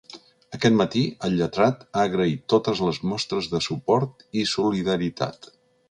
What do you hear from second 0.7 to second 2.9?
matí, el lletrat ha agraït totes